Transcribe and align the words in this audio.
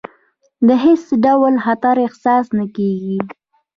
د 0.67 0.69
هېڅ 0.83 1.05
ډول 1.23 1.53
خطر 1.65 1.95
احساس 2.05 2.45
نه 2.57 2.65
کېږي. 2.75 3.17